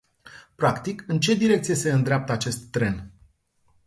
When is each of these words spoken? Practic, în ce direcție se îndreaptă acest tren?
Practic, 0.55 1.03
în 1.07 1.19
ce 1.19 1.33
direcție 1.33 1.75
se 1.75 1.91
îndreaptă 1.91 2.31
acest 2.31 2.71
tren? 2.71 3.11